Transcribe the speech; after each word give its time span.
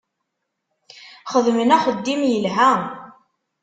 Xedmen 1.31 1.69
axeddim 1.77 2.21
yelha. 2.31 2.71